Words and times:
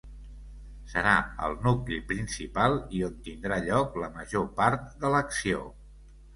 Serà 0.93 1.11
el 1.47 1.53
nucli 1.67 1.99
principal 2.13 2.79
i 3.01 3.03
on 3.11 3.21
tindrà 3.29 3.61
lloc 3.69 4.01
la 4.07 4.13
major 4.19 4.51
part 4.59 4.93
de 5.05 5.17
l'acció. 5.17 5.65